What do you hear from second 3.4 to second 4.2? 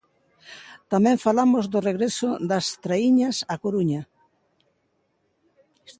á Coruña.